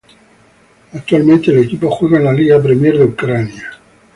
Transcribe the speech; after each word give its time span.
Actualmente 0.93 1.51
el 1.51 1.59
equipo 1.59 1.91
juega 1.91 2.17
en 2.17 2.23
la 2.23 2.33
Liga 2.33 2.59
Premier 2.59 2.97
de 2.97 3.05
Ucrania. 3.05 3.69